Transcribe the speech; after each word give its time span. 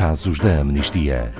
casos 0.00 0.40
da 0.40 0.60
amnistia. 0.60 1.30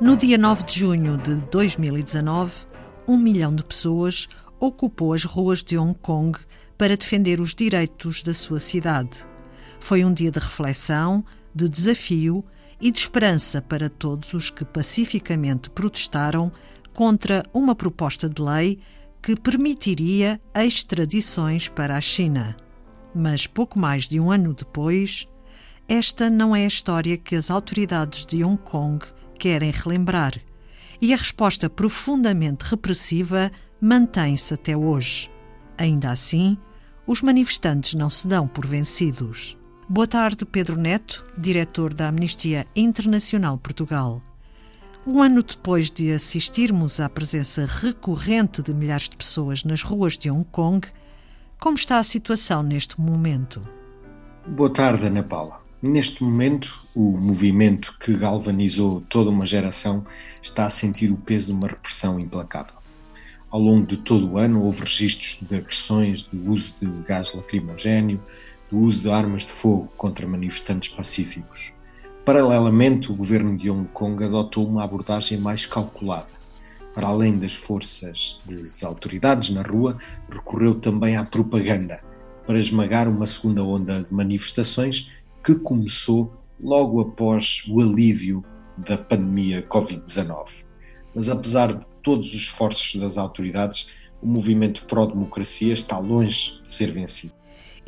No 0.00 0.16
dia 0.16 0.38
9 0.38 0.64
de 0.64 0.78
junho 0.78 1.18
de 1.18 1.34
2019, 1.50 2.54
um 3.06 3.18
milhão 3.18 3.54
de 3.54 3.62
pessoas 3.62 4.30
ocupou 4.58 5.12
as 5.12 5.24
ruas 5.24 5.62
de 5.62 5.76
Hong 5.76 5.94
Kong 6.00 6.38
para 6.78 6.96
defender 6.96 7.38
os 7.38 7.54
direitos 7.54 8.22
da 8.22 8.32
sua 8.32 8.58
cidade. 8.58 9.28
Foi 9.80 10.04
um 10.04 10.12
dia 10.12 10.30
de 10.30 10.38
reflexão, 10.38 11.24
de 11.54 11.68
desafio 11.68 12.44
e 12.80 12.90
de 12.90 12.98
esperança 12.98 13.60
para 13.60 13.88
todos 13.88 14.34
os 14.34 14.50
que 14.50 14.64
pacificamente 14.64 15.70
protestaram 15.70 16.52
contra 16.92 17.44
uma 17.52 17.74
proposta 17.74 18.28
de 18.28 18.40
lei 18.40 18.78
que 19.22 19.36
permitiria 19.36 20.40
extradições 20.54 21.68
para 21.68 21.96
a 21.96 22.00
China. 22.00 22.56
Mas 23.14 23.46
pouco 23.46 23.78
mais 23.78 24.08
de 24.08 24.20
um 24.20 24.30
ano 24.30 24.54
depois, 24.54 25.26
esta 25.88 26.28
não 26.28 26.54
é 26.54 26.64
a 26.64 26.68
história 26.68 27.16
que 27.16 27.34
as 27.34 27.50
autoridades 27.50 28.26
de 28.26 28.44
Hong 28.44 28.60
Kong 28.62 29.04
querem 29.38 29.70
relembrar. 29.70 30.34
E 31.00 31.14
a 31.14 31.16
resposta 31.16 31.70
profundamente 31.70 32.64
repressiva 32.64 33.50
mantém-se 33.80 34.52
até 34.52 34.76
hoje. 34.76 35.30
Ainda 35.76 36.10
assim, 36.10 36.58
os 37.06 37.22
manifestantes 37.22 37.94
não 37.94 38.10
se 38.10 38.26
dão 38.26 38.46
por 38.46 38.66
vencidos. 38.66 39.56
Boa 39.90 40.06
tarde, 40.06 40.44
Pedro 40.44 40.76
Neto, 40.78 41.24
diretor 41.34 41.94
da 41.94 42.08
Amnistia 42.08 42.66
Internacional 42.76 43.56
Portugal. 43.56 44.20
Um 45.06 45.22
ano 45.22 45.42
depois 45.42 45.90
de 45.90 46.12
assistirmos 46.12 47.00
à 47.00 47.08
presença 47.08 47.64
recorrente 47.64 48.62
de 48.62 48.74
milhares 48.74 49.08
de 49.08 49.16
pessoas 49.16 49.64
nas 49.64 49.82
ruas 49.82 50.18
de 50.18 50.30
Hong 50.30 50.44
Kong, 50.52 50.86
como 51.58 51.74
está 51.74 51.98
a 51.98 52.02
situação 52.02 52.62
neste 52.62 53.00
momento? 53.00 53.62
Boa 54.46 54.70
tarde, 54.70 55.06
Ana 55.06 55.22
Paula. 55.22 55.58
Neste 55.80 56.22
momento, 56.22 56.86
o 56.94 57.16
movimento 57.16 57.96
que 57.98 58.14
galvanizou 58.14 59.00
toda 59.08 59.30
uma 59.30 59.46
geração 59.46 60.04
está 60.42 60.66
a 60.66 60.70
sentir 60.70 61.10
o 61.10 61.16
peso 61.16 61.46
de 61.46 61.52
uma 61.54 61.66
repressão 61.66 62.20
implacável. 62.20 62.74
Ao 63.50 63.58
longo 63.58 63.86
de 63.86 63.96
todo 63.96 64.32
o 64.32 64.36
ano, 64.36 64.62
houve 64.62 64.80
registros 64.80 65.48
de 65.48 65.56
agressões, 65.56 66.24
do 66.24 66.52
uso 66.52 66.74
de 66.78 66.86
gás 67.04 67.32
lacrimogéneo, 67.32 68.20
do 68.70 68.78
uso 68.78 69.02
de 69.02 69.10
armas 69.10 69.42
de 69.42 69.52
fogo 69.52 69.92
contra 69.96 70.26
manifestantes 70.26 70.88
pacíficos. 70.88 71.72
Paralelamente, 72.24 73.10
o 73.10 73.14
governo 73.14 73.56
de 73.56 73.70
Hong 73.70 73.88
Kong 73.88 74.22
adotou 74.22 74.66
uma 74.66 74.84
abordagem 74.84 75.38
mais 75.38 75.64
calculada. 75.64 76.28
Para 76.94 77.08
além 77.08 77.38
das 77.38 77.54
forças 77.54 78.40
das 78.44 78.82
autoridades 78.82 79.50
na 79.50 79.62
rua, 79.62 79.96
recorreu 80.30 80.74
também 80.74 81.16
à 81.16 81.24
propaganda 81.24 82.00
para 82.46 82.58
esmagar 82.58 83.08
uma 83.08 83.26
segunda 83.26 83.62
onda 83.62 84.02
de 84.02 84.12
manifestações 84.12 85.10
que 85.44 85.54
começou 85.54 86.32
logo 86.60 87.00
após 87.00 87.62
o 87.68 87.80
alívio 87.80 88.44
da 88.76 88.98
pandemia 88.98 89.62
Covid-19. 89.68 90.64
Mas 91.14 91.28
apesar 91.28 91.72
de 91.72 91.86
todos 92.02 92.28
os 92.28 92.34
esforços 92.34 93.00
das 93.00 93.16
autoridades, 93.16 93.90
o 94.20 94.26
movimento 94.26 94.84
pró-democracia 94.86 95.72
está 95.72 95.98
longe 95.98 96.60
de 96.62 96.70
ser 96.70 96.92
vencido. 96.92 97.37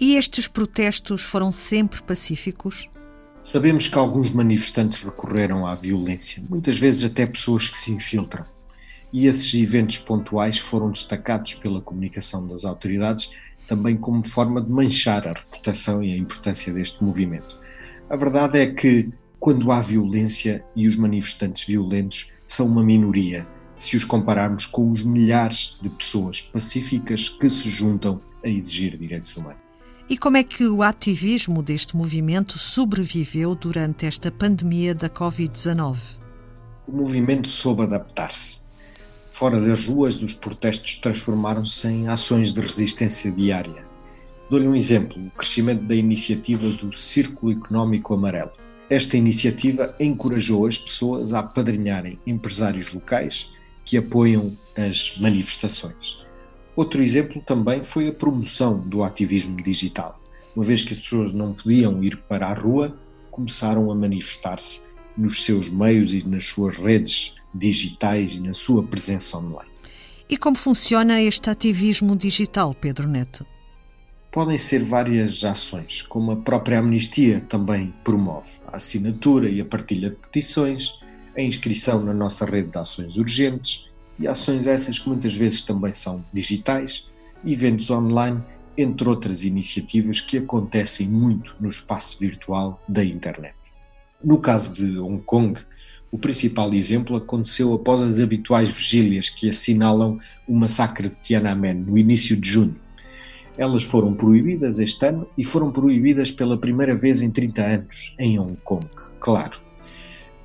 E 0.01 0.17
estes 0.17 0.49
protestos 0.49 1.21
foram 1.21 1.53
sempre 1.53 2.01
pacíficos? 2.01 2.89
Sabemos 3.43 3.87
que 3.87 3.99
alguns 3.99 4.31
manifestantes 4.31 5.03
recorreram 5.03 5.67
à 5.67 5.75
violência, 5.75 6.43
muitas 6.49 6.79
vezes 6.79 7.05
até 7.05 7.27
pessoas 7.27 7.69
que 7.69 7.77
se 7.77 7.93
infiltram. 7.93 8.47
E 9.13 9.27
esses 9.27 9.53
eventos 9.53 9.99
pontuais 9.99 10.57
foram 10.57 10.91
destacados 10.91 11.53
pela 11.53 11.83
comunicação 11.83 12.47
das 12.47 12.65
autoridades 12.65 13.35
também 13.67 13.95
como 13.95 14.27
forma 14.27 14.63
de 14.63 14.71
manchar 14.71 15.29
a 15.29 15.35
reputação 15.35 16.03
e 16.03 16.15
a 16.15 16.17
importância 16.17 16.73
deste 16.73 17.05
movimento. 17.05 17.61
A 18.09 18.17
verdade 18.17 18.59
é 18.59 18.67
que, 18.69 19.11
quando 19.39 19.71
há 19.71 19.83
violência 19.83 20.65
e 20.75 20.89
os 20.89 20.97
manifestantes 20.97 21.67
violentos 21.67 22.33
são 22.47 22.67
uma 22.67 22.83
minoria, 22.83 23.47
se 23.77 23.99
os 23.99 24.05
compararmos 24.05 24.65
com 24.65 24.91
os 24.91 25.05
milhares 25.05 25.79
de 25.83 25.91
pessoas 25.91 26.41
pacíficas 26.41 27.29
que 27.29 27.51
se 27.51 27.69
juntam 27.69 28.19
a 28.43 28.49
exigir 28.49 28.97
direitos 28.97 29.37
humanos. 29.37 29.70
E 30.11 30.19
como 30.19 30.37
é 30.37 30.43
que 30.43 30.67
o 30.67 30.83
ativismo 30.83 31.63
deste 31.63 31.97
movimento 31.97 32.59
sobreviveu 32.59 33.55
durante 33.55 34.07
esta 34.07 34.29
pandemia 34.29 34.93
da 34.93 35.09
Covid-19? 35.09 35.99
O 36.89 36.93
movimento 36.93 37.49
soube 37.49 37.83
adaptar-se 37.83 38.69
Fora 39.33 39.61
das 39.61 39.87
ruas, 39.87 40.21
os 40.21 40.35
protestos 40.35 40.97
transformaram-se 40.97 41.87
em 41.87 42.09
ações 42.09 42.53
de 42.53 42.61
resistência 42.61 43.31
diária. 43.31 43.87
Dou-lhe 44.51 44.67
um 44.67 44.75
exemplo: 44.75 45.17
o 45.25 45.31
crescimento 45.31 45.85
da 45.85 45.95
iniciativa 45.95 46.69
do 46.69 46.93
Círculo 46.93 47.53
Económico 47.53 48.13
Amarelo. 48.13 48.51
Esta 48.91 49.17
iniciativa 49.17 49.95
encorajou 50.01 50.67
as 50.67 50.77
pessoas 50.77 51.33
a 51.33 51.39
apadrinharem 51.39 52.19
empresários 52.27 52.93
locais 52.93 53.49
que 53.85 53.97
apoiam 53.97 54.59
as 54.77 55.17
manifestações. 55.19 56.19
Outro 56.77 57.03
exemplo 57.03 57.43
também 57.43 57.83
foi 57.83 58.09
a 58.09 58.13
promoção 58.13 58.79
do 58.79 59.03
ativismo 59.03 59.57
digital. 59.63 60.21
Uma 60.55 60.65
vez 60.65 60.83
que 60.83 60.93
as 60.93 61.01
pessoas 61.01 61.33
não 61.33 61.53
podiam 61.53 62.03
ir 62.03 62.17
para 62.29 62.47
a 62.47 62.55
rua, 62.55 62.97
começaram 63.31 63.91
a 63.91 63.95
manifestar-se 63.95 64.91
nos 65.17 65.45
seus 65.45 65.69
meios 65.69 66.13
e 66.13 66.27
nas 66.27 66.47
suas 66.47 66.77
redes 66.77 67.37
digitais 67.55 68.35
e 68.35 68.41
na 68.41 68.55
sua 68.55 68.83
presença 68.83 69.37
online. 69.37 69.71
E 70.29 70.37
como 70.37 70.57
funciona 70.57 71.21
este 71.21 71.51
ativismo 71.51 72.15
digital, 72.15 72.75
Pedro 72.75 73.09
Neto? 73.09 73.45
Podem 74.31 74.59
ser 74.59 74.85
várias 74.85 75.43
ações, 75.45 76.03
como 76.03 76.31
a 76.31 76.37
própria 76.37 76.79
Amnistia 76.79 77.45
também 77.49 77.93
promove: 78.05 78.49
a 78.69 78.77
assinatura 78.77 79.51
e 79.51 79.61
a 79.61 79.65
partilha 79.65 80.11
de 80.11 80.17
petições, 80.17 80.95
a 81.37 81.43
inscrição 81.43 82.05
na 82.05 82.15
nossa 82.15 82.47
rede 82.47 82.71
de 82.71 82.79
ações 82.79 83.17
urgentes 83.17 83.90
e 84.21 84.29
ações 84.29 84.67
essas 84.67 84.99
que 84.99 85.09
muitas 85.09 85.35
vezes 85.35 85.63
também 85.63 85.95
são 85.95 86.23
digitais, 86.33 87.09
eventos 87.45 87.91
online, 87.91 88.43
entre 88.77 89.09
outras 89.09 89.45
iniciativas 89.45 90.21
que 90.21 90.37
acontecem 90.37 91.09
muito 91.09 91.57
no 91.59 91.69
espaço 91.69 92.21
virtual 92.21 92.81
da 92.87 93.03
internet. 93.03 93.55
No 94.23 94.39
caso 94.39 94.75
de 94.75 94.99
Hong 94.99 95.23
Kong, 95.23 95.59
o 96.13 96.19
principal 96.19 96.75
exemplo 96.75 97.17
aconteceu 97.17 97.73
após 97.73 98.03
as 98.03 98.21
habituais 98.21 98.69
vigílias 98.69 99.31
que 99.31 99.49
assinalam 99.49 100.19
o 100.47 100.55
massacre 100.55 101.09
de 101.09 101.15
Tiananmen 101.15 101.75
no 101.75 101.97
início 101.97 102.37
de 102.37 102.49
junho. 102.49 102.77
Elas 103.57 103.85
foram 103.85 104.13
proibidas 104.15 104.79
este 104.79 105.07
ano 105.07 105.27
e 105.37 105.45
foram 105.45 105.71
proibidas 105.71 106.31
pela 106.31 106.59
primeira 106.59 106.95
vez 106.95 107.23
em 107.23 107.31
30 107.31 107.63
anos 107.63 108.15
em 108.19 108.39
Hong 108.39 108.57
Kong, 108.65 108.87
claro. 109.19 109.59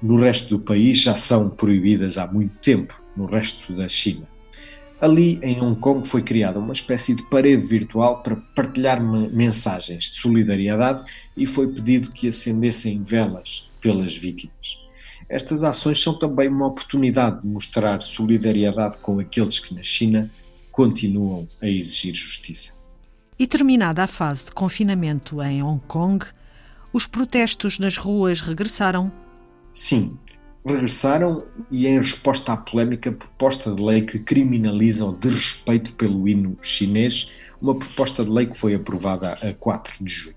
No 0.01 0.17
resto 0.17 0.57
do 0.57 0.63
país 0.63 1.01
já 1.01 1.15
são 1.15 1.49
proibidas 1.49 2.17
há 2.17 2.27
muito 2.27 2.57
tempo, 2.59 3.04
no 3.15 3.25
resto 3.25 3.73
da 3.73 3.87
China. 3.87 4.27
Ali 4.99 5.39
em 5.43 5.61
Hong 5.61 5.79
Kong 5.79 6.07
foi 6.07 6.21
criada 6.21 6.57
uma 6.57 6.73
espécie 6.73 7.13
de 7.13 7.23
parede 7.23 7.65
virtual 7.65 8.23
para 8.23 8.37
partilhar 8.55 9.01
mensagens 9.03 10.05
de 10.05 10.17
solidariedade 10.17 11.03
e 11.35 11.45
foi 11.45 11.67
pedido 11.67 12.11
que 12.11 12.29
acendessem 12.29 13.03
velas 13.03 13.69
pelas 13.81 14.15
vítimas. 14.15 14.79
Estas 15.27 15.63
ações 15.63 16.01
são 16.01 16.17
também 16.17 16.47
uma 16.47 16.67
oportunidade 16.67 17.41
de 17.41 17.47
mostrar 17.47 18.01
solidariedade 18.01 18.97
com 18.99 19.19
aqueles 19.19 19.59
que 19.59 19.73
na 19.73 19.83
China 19.83 20.31
continuam 20.71 21.47
a 21.61 21.67
exigir 21.67 22.15
justiça. 22.15 22.77
E 23.37 23.45
terminada 23.45 24.03
a 24.03 24.07
fase 24.07 24.45
de 24.45 24.51
confinamento 24.51 25.41
em 25.41 25.61
Hong 25.61 25.81
Kong, 25.87 26.25
os 26.93 27.05
protestos 27.05 27.79
nas 27.79 27.97
ruas 27.97 28.39
regressaram? 28.39 29.11
Sim, 29.73 30.17
regressaram 30.65 31.43
e 31.69 31.85
em 31.87 31.99
resposta 31.99 32.53
à 32.53 32.57
polémica 32.57 33.11
proposta 33.11 33.73
de 33.73 33.81
lei 33.81 34.01
que 34.01 34.17
criminaliza 34.17 35.05
o 35.05 35.13
desrespeito 35.13 35.93
pelo 35.93 36.27
hino 36.27 36.57
chinês, 36.61 37.31
uma 37.61 37.75
proposta 37.75 38.23
de 38.23 38.31
lei 38.31 38.47
que 38.47 38.57
foi 38.57 38.73
aprovada 38.73 39.33
a 39.33 39.53
4 39.53 40.03
de 40.03 40.11
junho. 40.11 40.35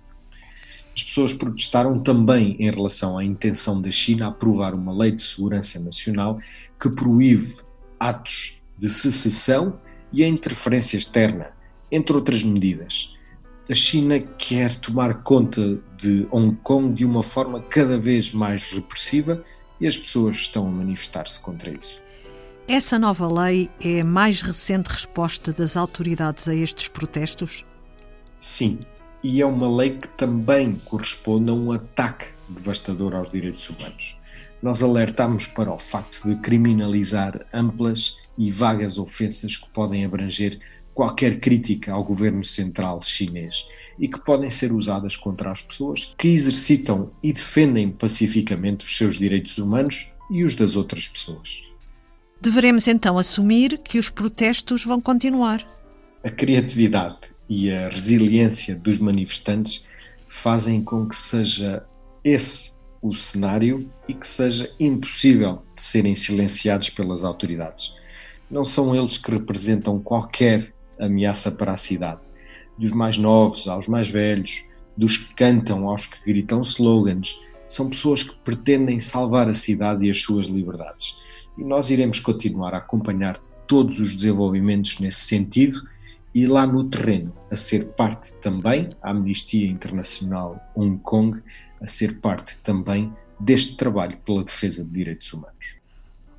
As 0.95 1.03
pessoas 1.03 1.33
protestaram 1.33 1.99
também 1.99 2.57
em 2.59 2.71
relação 2.71 3.17
à 3.17 3.25
intenção 3.25 3.81
da 3.81 3.91
China 3.91 4.29
aprovar 4.29 4.75
uma 4.75 4.93
lei 4.93 5.13
de 5.13 5.23
segurança 5.23 5.81
nacional 5.81 6.39
que 6.79 6.91
proíbe 6.91 7.55
atos 7.99 8.63
de 8.77 8.89
secessão 8.89 9.81
e 10.13 10.23
a 10.23 10.29
interferência 10.29 10.97
externa, 10.97 11.53
entre 11.91 12.15
outras 12.15 12.43
medidas. 12.43 13.17
A 13.71 13.75
China 13.75 14.19
quer 14.19 14.75
tomar 14.77 15.23
conta 15.23 15.79
de 15.97 16.27
Hong 16.31 16.57
Kong 16.63 16.95
de 16.95 17.05
uma 17.05 17.23
forma 17.23 17.61
cada 17.63 17.99
vez 17.99 18.33
mais 18.33 18.71
repressiva 18.73 19.43
e 19.81 19.87
as 19.87 19.97
pessoas 19.97 20.37
estão 20.37 20.67
a 20.67 20.71
manifestar-se 20.71 21.41
contra 21.41 21.71
isso. 21.71 22.03
Essa 22.67 22.99
nova 22.99 23.27
lei 23.27 23.71
é 23.81 24.01
a 24.01 24.05
mais 24.05 24.43
recente 24.43 24.89
resposta 24.89 25.53
das 25.53 25.77
autoridades 25.77 26.47
a 26.49 26.55
estes 26.55 26.89
protestos? 26.89 27.65
Sim, 28.39 28.79
e 29.23 29.41
é 29.41 29.47
uma 29.47 29.75
lei 29.75 29.91
que 29.91 30.09
também 30.09 30.81
corresponde 30.85 31.51
a 31.51 31.55
um 31.55 31.73
ataque 31.73 32.27
devastador 32.49 33.15
aos 33.15 33.31
direitos 33.31 33.69
humanos. 33.71 34.17
Nós 34.63 34.83
alertamos 34.83 35.47
para 35.47 35.73
o 35.73 35.79
facto 35.79 36.29
de 36.29 36.39
criminalizar 36.41 37.47
amplas 37.53 38.19
e 38.37 38.51
vagas 38.51 38.99
ofensas 38.99 39.57
que 39.57 39.69
podem 39.71 40.05
abranger 40.05 40.59
qualquer 40.93 41.41
crítica 41.41 41.93
ao 41.93 42.05
governo 42.05 42.45
central 42.45 43.01
chinês 43.01 43.69
e 43.99 44.09
que 44.09 44.19
podem 44.19 44.51
ser 44.51 44.73
usadas 44.73 45.17
contra 45.17 45.51
as 45.51 45.63
pessoas 45.63 46.15
que 46.17 46.29
exercitam 46.29 47.11
e 47.23 47.33
defendem 47.33 47.91
pacificamente 47.91 48.85
os 48.85 48.97
seus 48.97 49.19
direitos 49.19 49.59
humanos 49.59 50.13
e 50.31 50.45
os 50.45 50.55
das 50.55 50.77
outras 50.77 51.09
pessoas. 51.09 51.63
Deveremos 52.41 52.87
então 52.87 53.19
assumir 53.19 53.79
que 53.79 53.99
os 53.99 54.09
protestos 54.09 54.85
vão 54.85 55.01
continuar. 55.01 55.67
A 56.23 56.31
criatividade 56.31 57.19
e 57.49 57.71
a 57.71 57.89
resiliência 57.89 58.77
dos 58.77 58.99
manifestantes 58.99 59.87
fazem 60.29 60.83
com 60.83 61.09
que 61.09 61.17
seja 61.17 61.85
esse 62.23 62.79
o 63.01 63.15
cenário 63.15 63.91
e 64.09 64.15
que 64.15 64.27
seja 64.27 64.73
impossível 64.79 65.63
de 65.75 65.83
serem 65.83 66.15
silenciados 66.15 66.91
pelas 66.91 67.25
autoridades. 67.25 67.95
Não 68.51 68.65
são 68.65 68.95
eles 68.95 69.17
que 69.17 69.31
representam 69.31 69.99
qualquer 70.01 70.75
ameaça 70.99 71.51
para 71.51 71.73
a 71.73 71.77
cidade. 71.77 72.21
Dos 72.79 72.93
mais 72.93 73.19
novos 73.19 73.67
aos 73.67 73.89
mais 73.89 74.09
velhos, 74.09 74.65
dos 74.97 75.17
que 75.17 75.35
cantam 75.35 75.89
aos 75.89 76.07
que 76.07 76.19
gritam 76.25 76.61
slogans, 76.63 77.39
são 77.67 77.89
pessoas 77.89 78.23
que 78.23 78.35
pretendem 78.37 78.99
salvar 78.99 79.49
a 79.49 79.55
cidade 79.55 80.07
e 80.07 80.11
as 80.11 80.21
suas 80.21 80.47
liberdades. 80.47 81.19
E 81.57 81.65
nós 81.65 81.91
iremos 81.91 82.21
continuar 82.21 82.75
a 82.75 82.79
acompanhar 82.79 83.39
todos 83.67 84.01
os 84.01 84.15
desenvolvimentos 84.15 84.99
nesse 84.99 85.21
sentido 85.21 85.83
e 86.35 86.47
lá 86.47 86.67
no 86.67 86.85
terreno 86.85 87.35
a 87.51 87.57
ser 87.57 87.89
parte 87.89 88.33
também, 88.35 88.91
a 89.03 89.11
Amnistia 89.11 89.69
Internacional 89.69 90.61
Hong 90.75 90.99
Kong, 91.03 91.43
a 91.81 91.87
ser 91.87 92.19
parte 92.21 92.57
também 92.59 93.13
deste 93.39 93.77
trabalho 93.77 94.17
pela 94.25 94.45
defesa 94.45 94.85
de 94.85 94.91
direitos 94.91 95.33
humanos. 95.33 95.77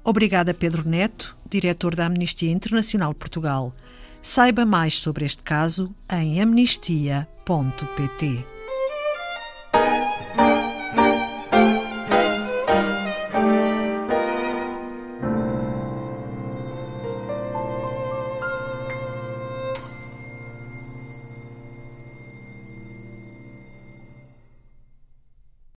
Obrigada, 0.04 0.54
Pedro 0.54 0.88
Neto, 0.88 1.38
diretor 1.50 1.96
da 1.96 2.06
Amnistia 2.06 2.52
Internacional 2.52 3.14
Portugal. 3.14 3.74
Saiba 4.22 4.66
mais 4.66 4.96
sobre 4.96 5.26
este 5.26 5.44
caso 5.44 5.96
em 6.12 6.42
amnistia.pt. 6.42 8.59